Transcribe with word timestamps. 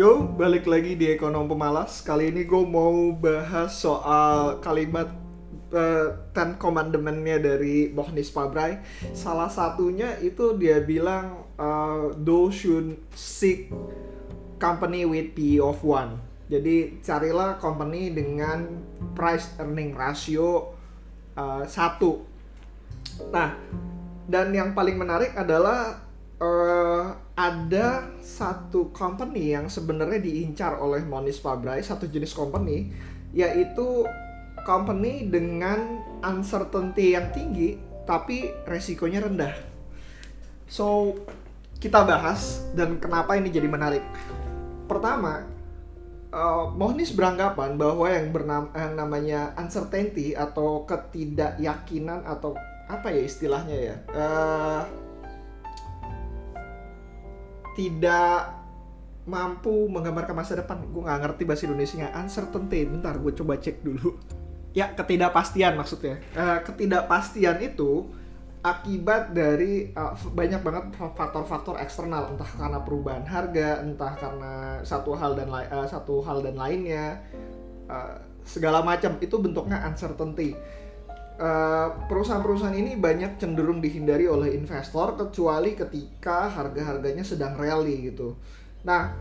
Yo, 0.00 0.24
balik 0.24 0.64
lagi 0.64 0.96
di 0.96 1.12
Ekonom 1.12 1.44
Pemalas. 1.44 2.00
Kali 2.00 2.32
ini 2.32 2.48
gue 2.48 2.64
mau 2.64 3.12
bahas 3.12 3.84
soal 3.84 4.56
kalimat 4.64 5.12
uh, 5.76 6.16
Ten 6.32 6.56
Commandment-nya 6.56 7.36
dari 7.36 7.92
Mohnis 7.92 8.32
Pabrai. 8.32 8.80
Salah 9.12 9.52
satunya 9.52 10.16
itu 10.24 10.56
dia 10.56 10.80
bilang, 10.80 11.44
uh, 11.60 12.16
those 12.16 12.56
should 12.56 12.96
seek 13.12 13.68
company 14.56 15.04
with 15.04 15.36
PE 15.36 15.60
of 15.60 15.84
one. 15.84 16.16
Jadi 16.48 17.04
carilah 17.04 17.60
company 17.60 18.08
dengan 18.08 18.80
price 19.12 19.52
earning 19.60 19.92
ratio 19.92 20.80
uh, 21.36 21.68
satu. 21.68 22.24
Nah, 23.28 23.52
dan 24.24 24.48
yang 24.56 24.72
paling 24.72 24.96
menarik 24.96 25.36
adalah 25.36 26.08
uh, 26.40 27.14
ada 27.36 28.10
satu 28.18 28.90
company 28.90 29.54
yang 29.54 29.68
sebenarnya 29.68 30.18
diincar 30.18 30.80
oleh 30.80 31.04
Monis 31.04 31.38
Pabrai, 31.38 31.84
satu 31.84 32.08
jenis 32.08 32.32
company, 32.32 32.90
yaitu 33.36 34.04
company 34.64 35.28
dengan 35.28 36.04
uncertainty 36.20 37.16
yang 37.16 37.32
tinggi 37.32 37.78
tapi 38.04 38.50
resikonya 38.66 39.22
rendah. 39.22 39.54
So, 40.66 41.16
kita 41.78 42.04
bahas 42.04 42.66
dan 42.74 42.98
kenapa 42.98 43.38
ini 43.38 43.48
jadi 43.48 43.70
menarik. 43.70 44.02
Pertama, 44.90 45.46
uh, 46.34 46.68
Mohnis 46.74 47.14
beranggapan 47.14 47.78
bahwa 47.78 48.06
yang 48.10 48.34
bernama 48.34 48.68
yang 48.74 48.94
namanya 48.98 49.54
uncertainty 49.54 50.34
atau 50.34 50.82
ketidakyakinan 50.84 52.26
atau 52.26 52.58
apa 52.90 53.14
ya 53.14 53.22
istilahnya 53.22 53.78
ya? 53.78 53.96
Uh, 54.10 54.82
tidak 57.80 58.52
mampu 59.24 59.88
menggambarkan 59.88 60.36
masa 60.36 60.60
depan. 60.60 60.84
Gue 60.92 61.08
nggak 61.08 61.20
ngerti 61.24 61.42
bahasa 61.48 61.64
Indonesia 61.64 62.12
uncertainty. 62.12 62.84
Bentar 62.84 63.16
gue 63.16 63.32
coba 63.32 63.56
cek 63.56 63.80
dulu. 63.80 64.12
Ya 64.70 64.86
ketidakpastian 64.94 65.74
maksudnya. 65.74 66.22
Uh, 66.30 66.62
ketidakpastian 66.62 67.58
itu 67.58 68.06
akibat 68.62 69.34
dari 69.34 69.90
uh, 69.98 70.14
banyak 70.30 70.62
banget 70.62 70.94
faktor-faktor 70.94 71.74
eksternal. 71.82 72.30
Entah 72.30 72.46
karena 72.46 72.78
perubahan 72.78 73.26
harga 73.26 73.82
entah 73.82 74.14
karena 74.14 74.78
satu 74.86 75.18
hal 75.18 75.34
dan 75.34 75.50
uh, 75.50 75.90
satu 75.90 76.22
hal 76.22 76.46
dan 76.46 76.54
lainnya. 76.54 77.18
Segala 78.46 78.86
macam. 78.86 79.18
Itu 79.18 79.42
bentuknya 79.42 79.82
uncertainty. 79.90 80.54
Eh, 80.54 80.89
perusahaan-perusahaan 81.40 82.76
ini 82.76 83.00
banyak 83.00 83.40
cenderung 83.40 83.80
dihindari 83.80 84.28
oleh 84.28 84.52
investor 84.52 85.16
kecuali 85.16 85.72
ketika 85.72 86.52
harga-harganya 86.52 87.24
sedang 87.24 87.56
rally 87.56 88.12
gitu. 88.12 88.36
Nah, 88.84 89.16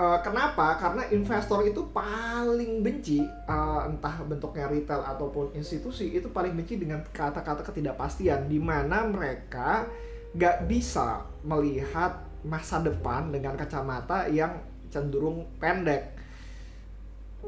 uh, 0.00 0.18
kenapa? 0.24 0.80
Karena 0.80 1.04
investor 1.12 1.60
itu 1.68 1.84
paling 1.92 2.80
benci 2.80 3.20
uh, 3.44 3.84
entah 3.84 4.16
bentuknya 4.24 4.72
retail 4.72 5.04
ataupun 5.04 5.52
institusi 5.52 6.16
itu 6.16 6.32
paling 6.32 6.56
benci 6.56 6.80
dengan 6.80 7.04
kata-kata 7.12 7.68
ketidakpastian 7.68 8.48
di 8.48 8.56
mana 8.56 9.04
mereka 9.04 9.84
gak 10.32 10.64
bisa 10.64 11.28
melihat 11.44 12.24
masa 12.40 12.80
depan 12.80 13.28
dengan 13.28 13.60
kacamata 13.60 14.24
yang 14.32 14.56
cenderung 14.88 15.44
pendek. 15.60 16.16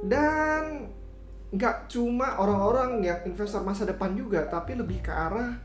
Dan 0.05 0.89
nggak 1.53 1.93
cuma 1.93 2.41
orang-orang 2.41 3.05
yang 3.05 3.21
investor 3.29 3.61
masa 3.61 3.85
depan 3.85 4.17
juga 4.17 4.49
tapi 4.49 4.73
lebih 4.73 5.05
ke 5.05 5.13
arah 5.13 5.61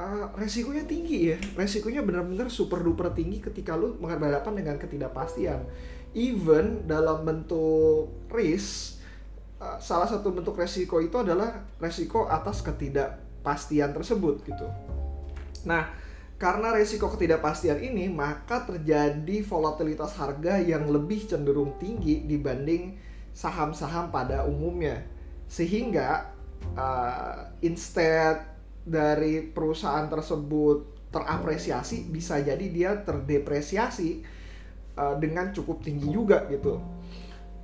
uh, 0.00 0.32
resikonya 0.32 0.88
tinggi 0.88 1.18
ya. 1.34 1.38
Resikonya 1.54 2.00
benar-benar 2.00 2.48
super 2.48 2.80
duper 2.80 3.12
tinggi 3.12 3.44
ketika 3.44 3.76
lu 3.76 4.00
menghadapan 4.00 4.64
dengan 4.64 4.76
ketidakpastian. 4.80 5.60
Even 6.16 6.88
dalam 6.88 7.26
bentuk 7.26 8.08
risk 8.32 9.02
uh, 9.60 9.76
salah 9.76 10.08
satu 10.08 10.32
bentuk 10.32 10.56
resiko 10.56 11.04
itu 11.04 11.20
adalah 11.20 11.68
resiko 11.76 12.24
atas 12.24 12.64
ketidakpastian 12.64 13.92
tersebut 13.92 14.40
gitu. 14.48 14.66
Nah 15.68 16.00
karena 16.40 16.72
resiko 16.74 17.12
ketidakpastian 17.12 17.78
ini 17.78 18.08
maka 18.08 18.64
terjadi 18.64 19.44
volatilitas 19.44 20.16
harga 20.16 20.58
yang 20.64 20.88
lebih 20.88 21.28
cenderung 21.28 21.76
tinggi 21.76 22.24
dibanding 22.24 23.13
saham-saham 23.34 24.14
pada 24.14 24.46
umumnya 24.46 25.02
sehingga 25.50 26.30
uh, 26.78 27.50
instead 27.60 28.40
dari 28.86 29.44
perusahaan 29.44 30.06
tersebut 30.08 31.10
terapresiasi 31.12 32.08
bisa 32.10 32.40
jadi 32.40 32.66
dia 32.70 32.90
terdepresiasi 33.02 34.24
uh, 34.96 35.14
dengan 35.18 35.50
cukup 35.50 35.82
tinggi 35.82 36.10
juga 36.10 36.46
gitu. 36.50 36.78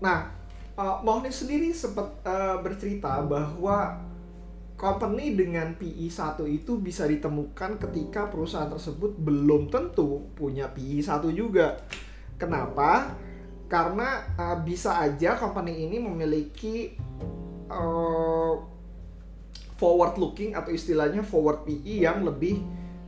Nah, 0.03 0.31
uh, 0.79 0.99
Mohni 1.03 1.31
sendiri 1.31 1.75
sempat 1.75 2.21
uh, 2.23 2.59
bercerita 2.63 3.21
bahwa 3.27 4.01
company 4.81 5.37
dengan 5.37 5.77
PE 5.77 6.09
1 6.09 6.41
itu 6.49 6.81
bisa 6.81 7.05
ditemukan 7.05 7.77
ketika 7.77 8.33
perusahaan 8.33 8.71
tersebut 8.73 9.13
belum 9.21 9.69
tentu 9.69 10.25
punya 10.33 10.73
PE 10.73 11.05
1 11.05 11.21
juga. 11.37 11.77
Kenapa? 12.41 13.13
Karena 13.71 14.27
uh, 14.35 14.59
bisa 14.67 14.99
aja 14.99 15.39
company 15.39 15.87
ini 15.87 16.03
memiliki 16.03 16.99
uh, 17.71 18.59
forward 19.79 20.19
looking 20.19 20.59
atau 20.59 20.75
istilahnya 20.75 21.23
forward 21.23 21.63
PE 21.63 22.03
yang 22.03 22.27
lebih 22.27 22.61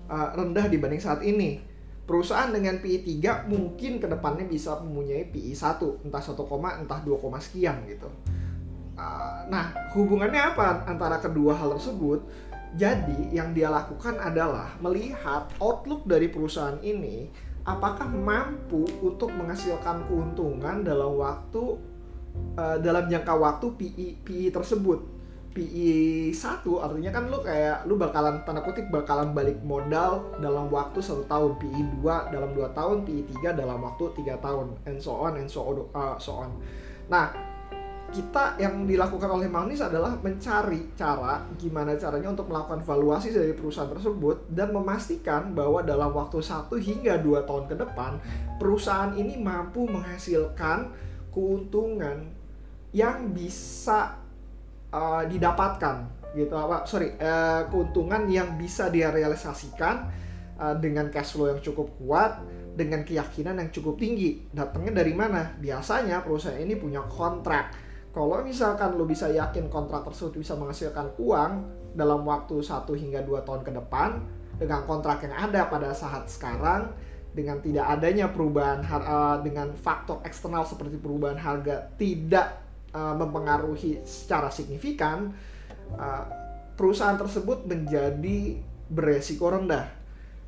uh, 0.07 0.31
rendah 0.39 0.71
dibanding 0.71 1.03
saat 1.03 1.21
ini. 1.27 1.59
Perusahaan 2.07 2.51
dengan 2.51 2.79
PE 2.79 3.03
3 3.23 3.51
mungkin 3.51 3.99
ke 3.99 4.07
depannya 4.07 4.47
bisa 4.47 4.79
mempunyai 4.79 5.27
PE 5.35 5.51
1, 5.51 6.07
entah 6.07 6.23
1, 6.23 6.35
entah 6.83 7.01
2, 7.03 7.43
sekian 7.43 7.83
gitu. 7.91 8.07
Uh, 8.95 9.43
nah, 9.51 9.75
hubungannya 9.99 10.55
apa 10.55 10.87
antara 10.87 11.19
kedua 11.19 11.59
hal 11.59 11.75
tersebut? 11.75 12.23
Jadi, 12.73 13.35
yang 13.35 13.53
dia 13.53 13.69
lakukan 13.69 14.17
adalah 14.19 14.73
melihat 14.81 15.51
outlook 15.61 16.09
dari 16.09 16.33
perusahaan 16.33 16.81
ini 16.81 17.29
apakah 17.63 18.11
mampu 18.11 18.83
untuk 19.03 19.31
menghasilkan 19.31 20.07
keuntungan 20.11 20.83
dalam 20.83 21.15
waktu 21.15 21.79
uh, 22.59 22.77
dalam 22.83 23.07
jangka 23.07 23.35
waktu 23.39 23.67
PI 23.79 24.07
PI 24.27 24.47
tersebut. 24.51 25.01
PI 25.53 26.33
satu 26.33 26.81
artinya 26.81 27.13
kan 27.13 27.29
lu 27.29 27.45
kayak 27.45 27.85
lu 27.85 28.01
bakalan 28.01 28.41
tanda 28.49 28.65
kutip 28.65 28.89
bakalan 28.89 29.37
balik 29.37 29.61
modal 29.61 30.33
dalam 30.41 30.73
waktu 30.73 31.05
satu 31.05 31.29
tahun 31.29 31.61
PI 31.61 32.01
2 32.01 32.33
dalam 32.33 32.57
dua 32.57 32.73
tahun 32.73 33.05
PI 33.05 33.37
3 33.45 33.61
dalam 33.61 33.85
waktu 33.85 34.17
tiga 34.17 34.41
tahun 34.41 34.73
and 34.89 34.97
so 34.97 35.13
on 35.13 35.37
and 35.37 35.53
so 35.53 35.61
on, 35.69 35.77
uh, 35.93 36.17
so 36.17 36.41
on. 36.41 36.57
Nah 37.13 37.52
kita 38.13 38.61
yang 38.61 38.85
dilakukan 38.85 39.27
oleh 39.27 39.49
Manis 39.49 39.81
adalah 39.81 40.21
mencari 40.21 40.93
cara 40.93 41.49
gimana 41.57 41.97
caranya 41.97 42.29
untuk 42.29 42.53
melakukan 42.53 42.85
valuasi 42.85 43.33
dari 43.33 43.57
perusahaan 43.57 43.89
tersebut 43.89 44.53
dan 44.53 44.69
memastikan 44.69 45.57
bahwa 45.57 45.81
dalam 45.81 46.13
waktu 46.13 46.45
satu 46.45 46.77
hingga 46.77 47.17
dua 47.17 47.49
tahun 47.49 47.73
ke 47.73 47.77
depan 47.81 48.21
perusahaan 48.61 49.17
ini 49.17 49.41
mampu 49.41 49.89
menghasilkan 49.89 50.93
keuntungan 51.33 52.29
yang 52.93 53.33
bisa 53.33 54.21
uh, 54.93 55.25
didapatkan 55.25 56.05
gitu. 56.37 56.53
Apa 56.53 56.85
sorry 56.85 57.17
uh, 57.17 57.65
keuntungan 57.73 58.29
yang 58.29 58.61
bisa 58.61 58.93
dia 58.93 59.09
realisasikan 59.09 60.13
uh, 60.61 60.77
dengan 60.77 61.09
cash 61.09 61.33
flow 61.33 61.49
yang 61.49 61.65
cukup 61.65 61.97
kuat 61.97 62.45
dengan 62.77 63.01
keyakinan 63.09 63.57
yang 63.57 63.73
cukup 63.73 63.97
tinggi. 63.97 64.45
Datangnya 64.53 65.01
dari 65.01 65.17
mana? 65.17 65.57
Biasanya 65.57 66.21
perusahaan 66.21 66.61
ini 66.61 66.77
punya 66.77 67.01
kontrak 67.09 67.92
kalau 68.13 68.45
misalkan 68.45 68.93
lo 68.95 69.09
bisa 69.09 69.33
yakin 69.33 69.73
kontrak 69.73 70.05
tersebut 70.05 70.45
bisa 70.45 70.53
menghasilkan 70.55 71.17
uang 71.17 71.53
dalam 71.97 72.25
waktu 72.29 72.61
1 72.61 72.85
hingga 72.93 73.25
2 73.25 73.45
tahun 73.49 73.65
ke 73.65 73.73
depan 73.73 74.21
dengan 74.61 74.85
kontrak 74.85 75.25
yang 75.25 75.33
ada 75.33 75.67
pada 75.73 75.97
saat 75.97 76.29
sekarang 76.29 76.93
dengan 77.33 77.65
tidak 77.65 77.89
adanya 77.89 78.29
perubahan 78.29 78.85
uh, 78.85 79.41
dengan 79.41 79.73
faktor 79.73 80.21
eksternal 80.29 80.69
seperti 80.69 81.01
perubahan 81.01 81.41
harga 81.41 81.89
tidak 81.97 82.61
uh, 82.93 83.17
mempengaruhi 83.17 84.05
secara 84.05 84.53
signifikan 84.53 85.33
uh, 85.97 86.25
perusahaan 86.77 87.17
tersebut 87.17 87.65
menjadi 87.65 88.61
beresiko 88.93 89.49
rendah. 89.49 89.89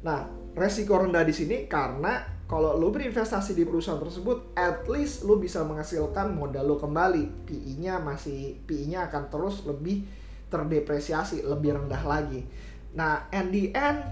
Nah, 0.04 0.28
resiko 0.52 1.00
rendah 1.00 1.24
di 1.24 1.32
sini 1.32 1.64
karena 1.64 2.33
kalau 2.44 2.76
lo 2.76 2.92
berinvestasi 2.92 3.56
di 3.56 3.64
perusahaan 3.64 3.96
tersebut, 3.96 4.52
at 4.52 4.84
least 4.84 5.24
lo 5.24 5.40
bisa 5.40 5.64
menghasilkan 5.64 6.36
modal 6.36 6.68
lo 6.68 6.76
kembali. 6.76 7.48
PI-nya 7.48 8.04
masih 8.04 8.60
PI-nya 8.68 9.08
akan 9.08 9.32
terus 9.32 9.64
lebih 9.64 10.04
terdepresiasi, 10.52 11.40
lebih 11.40 11.80
rendah 11.80 12.04
lagi. 12.04 12.44
Nah, 12.92 13.32
and 13.32 13.48
the 13.48 13.72
end 13.72 14.04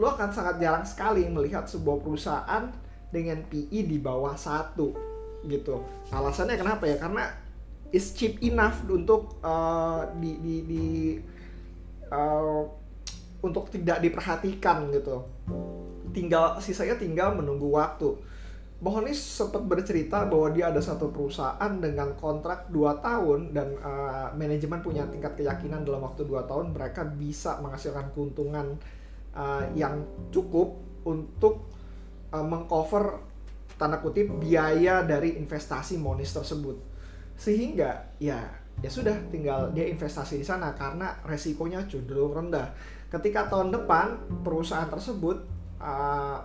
lo 0.00 0.16
akan 0.16 0.32
sangat 0.32 0.56
jarang 0.64 0.86
sekali 0.88 1.28
melihat 1.28 1.68
sebuah 1.68 2.00
perusahaan 2.00 2.72
dengan 3.12 3.44
PI 3.44 3.84
di 3.84 4.00
bawah 4.00 4.32
satu 4.32 4.96
gitu. 5.44 5.84
Alasannya 6.08 6.56
kenapa 6.56 6.88
ya? 6.88 6.96
Karena 6.96 7.28
is 7.92 8.16
cheap 8.16 8.40
enough 8.40 8.80
untuk 8.88 9.36
uh, 9.44 10.08
di 10.16 10.40
di, 10.40 10.54
di 10.64 10.84
uh, 12.08 12.64
untuk 13.44 13.68
tidak 13.68 14.00
diperhatikan 14.00 14.88
gitu 14.88 15.20
tinggal 16.10 16.58
sisanya 16.62 16.98
tinggal 16.98 17.34
menunggu 17.34 17.70
waktu 17.70 18.16
Mohonis 18.80 19.20
sempat 19.20 19.60
bercerita 19.68 20.24
bahwa 20.24 20.48
dia 20.56 20.72
ada 20.72 20.80
satu 20.80 21.12
perusahaan 21.12 21.68
dengan 21.76 22.16
kontrak 22.16 22.72
2 22.72 23.04
tahun 23.04 23.52
dan 23.52 23.76
uh, 23.76 24.32
manajemen 24.32 24.80
punya 24.80 25.04
tingkat 25.12 25.36
keyakinan 25.36 25.84
dalam 25.84 26.00
waktu 26.00 26.24
2 26.24 26.48
tahun 26.48 26.72
mereka 26.72 27.04
bisa 27.04 27.60
menghasilkan 27.60 28.08
keuntungan 28.16 28.80
uh, 29.36 29.68
yang 29.76 30.00
cukup 30.32 30.80
untuk 31.04 31.68
uh, 32.32 32.40
mengcover 32.40 33.20
tanda 33.76 34.00
kutip 34.00 34.32
biaya 34.40 35.04
dari 35.04 35.36
investasi 35.36 36.00
Monis 36.00 36.32
tersebut. 36.32 36.80
Sehingga 37.36 38.16
ya 38.16 38.48
ya 38.80 38.88
sudah 38.88 39.12
tinggal 39.28 39.76
dia 39.76 39.92
investasi 39.92 40.40
di 40.40 40.46
sana 40.48 40.72
karena 40.72 41.20
resikonya 41.28 41.84
cenderung 41.84 42.32
rendah. 42.32 42.72
Ketika 43.12 43.52
tahun 43.52 43.76
depan 43.76 44.40
perusahaan 44.40 44.88
tersebut 44.88 45.59
uh, 45.80 46.38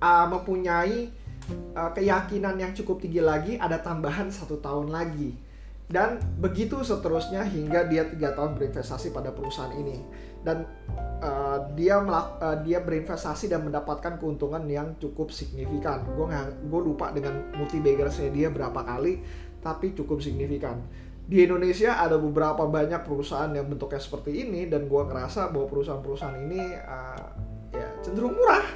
uh, 0.00 0.26
mempunyai 0.26 1.12
uh, 1.76 1.90
keyakinan 1.94 2.58
yang 2.58 2.72
cukup 2.74 2.98
tinggi 3.04 3.22
lagi 3.22 3.54
ada 3.60 3.78
tambahan 3.78 4.32
satu 4.32 4.58
tahun 4.58 4.90
lagi. 4.90 5.36
Dan 5.88 6.20
begitu 6.36 6.84
seterusnya 6.84 7.48
hingga 7.48 7.88
dia 7.88 8.04
tiga 8.04 8.36
tahun 8.36 8.60
berinvestasi 8.60 9.08
pada 9.08 9.32
perusahaan 9.32 9.72
ini. 9.72 10.04
Dan 10.44 10.68
uh, 11.24 11.64
dia 11.72 11.96
uh, 12.04 12.60
dia 12.60 12.84
berinvestasi 12.84 13.48
dan 13.48 13.64
mendapatkan 13.64 14.20
keuntungan 14.20 14.68
yang 14.68 15.00
cukup 15.00 15.32
signifikan. 15.32 16.04
Gue 16.12 16.28
gue 16.68 16.80
lupa 16.84 17.08
dengan 17.16 17.40
multi 17.56 17.80
baggersnya 17.80 18.28
dia 18.28 18.52
berapa 18.52 18.84
kali 18.84 19.24
tapi 19.64 19.96
cukup 19.96 20.20
signifikan. 20.20 20.76
Di 21.28 21.44
Indonesia 21.44 22.00
ada 22.00 22.16
beberapa 22.16 22.64
banyak 22.64 23.04
perusahaan 23.04 23.52
yang 23.52 23.68
bentuknya 23.68 24.00
seperti 24.00 24.48
ini 24.48 24.64
dan 24.68 24.88
gue 24.88 25.02
ngerasa 25.08 25.52
bahwa 25.52 25.68
perusahaan-perusahaan 25.68 26.36
ini 26.48 26.62
uh, 26.84 27.26
cenderung 28.08 28.32
murah. 28.32 28.66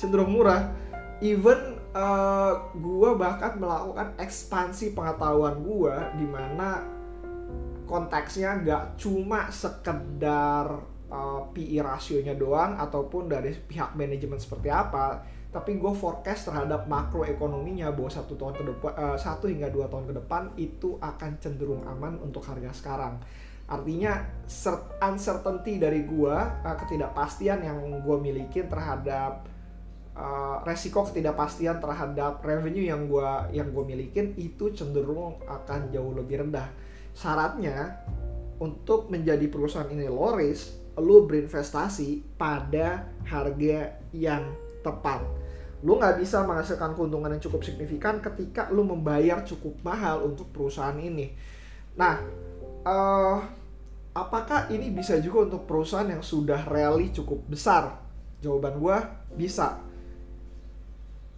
Cenderung 0.00 0.30
murah. 0.32 0.62
Even 1.20 1.76
uh, 1.92 2.72
gue 2.72 3.10
bahkan 3.20 3.60
melakukan 3.60 4.16
ekspansi 4.16 4.96
pengetahuan 4.96 5.60
gue 5.60 5.94
di 6.16 6.24
mana 6.24 6.80
konteksnya 7.84 8.56
gak 8.64 8.84
cuma 8.96 9.50
sekedar 9.50 10.78
uh, 11.10 11.42
eh, 11.42 11.42
PI 11.50 11.78
rasionya 11.82 12.38
doang 12.38 12.78
ataupun 12.78 13.26
dari 13.26 13.50
pihak 13.50 13.98
manajemen 13.98 14.38
seperti 14.38 14.70
apa 14.70 15.26
tapi 15.50 15.82
gue 15.82 15.90
forecast 15.90 16.46
terhadap 16.46 16.86
makroekonominya 16.86 17.90
bahwa 17.90 18.06
satu 18.06 18.38
tahun 18.38 18.54
ke 18.54 18.64
depan 18.70 18.92
uh, 18.94 19.18
satu 19.18 19.50
hingga 19.50 19.66
dua 19.74 19.90
tahun 19.90 20.06
ke 20.06 20.14
depan 20.22 20.42
itu 20.54 20.94
akan 21.02 21.42
cenderung 21.42 21.82
aman 21.90 22.22
untuk 22.22 22.46
harga 22.46 22.70
sekarang 22.70 23.18
artinya 23.70 24.26
uncertainty 24.98 25.78
dari 25.78 26.02
gue 26.02 26.36
uh, 26.36 26.76
ketidakpastian 26.76 27.62
yang 27.62 27.78
gue 28.02 28.16
miliki 28.18 28.66
terhadap 28.66 29.46
uh, 30.18 30.58
resiko 30.66 31.06
ketidakpastian 31.06 31.78
terhadap 31.78 32.42
revenue 32.42 32.90
yang 32.90 33.06
gue 33.06 33.30
yang 33.54 33.70
gue 33.70 33.84
milikin 33.86 34.34
itu 34.34 34.74
cenderung 34.74 35.38
akan 35.46 35.94
jauh 35.94 36.10
lebih 36.18 36.42
rendah. 36.42 36.66
Syaratnya 37.14 38.02
untuk 38.58 39.08
menjadi 39.08 39.46
perusahaan 39.46 39.88
ini 39.88 40.10
low 40.10 40.36
risk, 40.36 40.76
lu 40.98 41.24
berinvestasi 41.24 42.36
pada 42.36 43.06
harga 43.24 43.96
yang 44.10 44.50
tepat. 44.84 45.22
Lu 45.80 45.96
nggak 45.96 46.20
bisa 46.20 46.44
menghasilkan 46.44 46.92
keuntungan 46.92 47.32
yang 47.32 47.40
cukup 47.40 47.64
signifikan 47.64 48.20
ketika 48.20 48.68
lu 48.68 48.84
membayar 48.84 49.40
cukup 49.46 49.80
mahal 49.80 50.28
untuk 50.28 50.52
perusahaan 50.52 50.96
ini. 51.00 51.32
Nah, 51.96 52.20
uh, 52.84 53.59
apakah 54.14 54.66
ini 54.74 54.90
bisa 54.90 55.18
juga 55.22 55.50
untuk 55.50 55.66
perusahaan 55.66 56.08
yang 56.08 56.24
sudah 56.24 56.66
rally 56.66 57.14
cukup 57.14 57.46
besar? 57.46 58.02
Jawaban 58.40 58.80
gue 58.80 58.96
bisa 59.36 59.78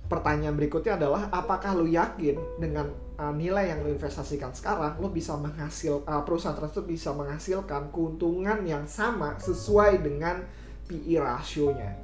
pertanyaan 0.06 0.52
berikutnya 0.52 1.00
adalah 1.00 1.32
apakah 1.32 1.72
lu 1.72 1.88
yakin 1.88 2.36
dengan 2.60 2.92
uh, 3.16 3.32
nilai 3.32 3.72
yang 3.72 3.80
lu 3.80 3.96
investasikan 3.96 4.52
sekarang 4.52 5.00
lu 5.00 5.08
bisa 5.08 5.32
menghasil 5.40 6.04
uh, 6.04 6.20
perusahaan 6.20 6.52
tersebut 6.52 6.84
bisa 6.84 7.16
menghasilkan 7.16 7.88
keuntungan 7.88 8.60
yang 8.68 8.84
sama 8.84 9.40
sesuai 9.40 10.04
dengan 10.04 10.44
PE 10.84 11.16
rasionya. 11.16 11.96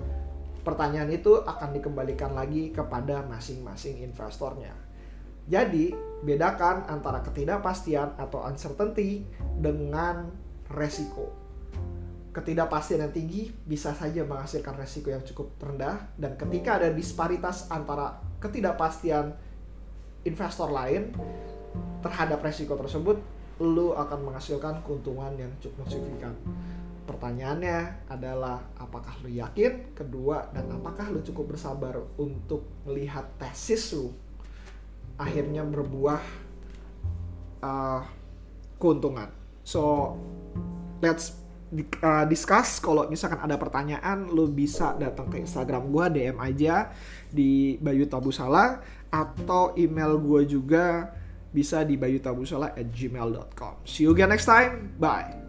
Pertanyaan 0.65 1.13
itu 1.13 1.37
akan 1.45 1.71
dikembalikan 1.77 2.33
lagi 2.33 2.73
kepada 2.73 3.25
masing-masing 3.25 4.05
investornya. 4.05 4.73
Jadi, 5.49 5.97
bedakan 6.29 6.85
antara 6.93 7.25
ketidakpastian 7.25 8.21
atau 8.21 8.45
uncertainty 8.45 9.25
dengan 9.57 10.29
resiko. 10.73 11.33
Ketidakpastian 12.33 13.09
yang 13.09 13.15
tinggi 13.15 13.51
bisa 13.67 13.97
saja 13.97 14.23
menghasilkan 14.23 14.77
resiko 14.79 15.11
yang 15.11 15.25
cukup 15.25 15.59
rendah 15.59 16.13
dan 16.21 16.39
ketika 16.39 16.79
ada 16.79 16.93
disparitas 16.93 17.67
antara 17.73 18.21
ketidakpastian 18.39 19.35
investor 20.23 20.71
lain 20.71 21.11
terhadap 22.05 22.39
resiko 22.45 22.79
tersebut 22.79 23.19
lu 23.59 23.91
akan 23.91 24.31
menghasilkan 24.31 24.87
keuntungan 24.87 25.35
yang 25.35 25.51
cukup 25.59 25.91
signifikan. 25.91 26.31
Pertanyaannya 27.09 28.07
adalah 28.07 28.61
apakah 28.79 29.19
lu 29.25 29.33
yakin? 29.33 29.97
Kedua 29.97 30.47
dan 30.55 30.71
apakah 30.71 31.11
lu 31.11 31.25
cukup 31.25 31.57
bersabar 31.57 31.99
untuk 32.21 32.69
melihat 32.87 33.27
tesis 33.41 33.97
lu 33.97 34.15
akhirnya 35.19 35.67
berbuah 35.67 36.23
uh, 37.65 38.05
keuntungan? 38.79 39.33
So 39.67 40.15
let's 41.01 41.39
uh, 42.03 42.25
discuss 42.25 42.81
kalau 42.81 43.07
misalkan 43.07 43.39
ada 43.39 43.57
pertanyaan 43.61 44.29
lu 44.29 44.49
bisa 44.49 44.97
datang 44.97 45.29
ke 45.29 45.43
Instagram 45.43 45.89
gua 45.93 46.09
DM 46.09 46.37
aja 46.41 46.93
di 47.29 47.77
Bayu 47.79 48.09
Tabusala 48.09 48.81
atau 49.09 49.73
email 49.77 50.17
gua 50.21 50.45
juga 50.45 51.13
bisa 51.49 51.81
di 51.81 51.97
bayutabusala 51.97 52.77
at 52.77 52.93
gmail.com 52.93 53.81
see 53.89 54.05
you 54.05 54.13
again 54.13 54.29
next 54.29 54.45
time. 54.45 54.93
Bye 55.01 55.48